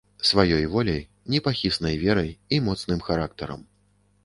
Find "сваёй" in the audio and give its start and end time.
0.27-0.63